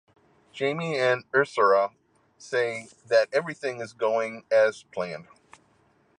Jaime 0.57 0.97
and 0.97 1.31
Isaura 1.31 1.91
say 2.39 2.87
that 3.05 3.29
everything 3.31 3.81
is 3.81 3.93
going 3.93 4.45
as 4.49 4.81
planned. 4.91 5.27